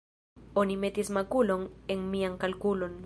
Oni 0.61 0.77
metis 0.83 1.11
makulon 1.17 1.63
en 1.97 2.01
mian 2.15 2.33
kalkulon. 2.47 2.93